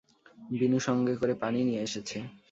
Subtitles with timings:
[0.51, 2.17] বিনু সঙ্গে করে পানি নিয়ে এসেছে।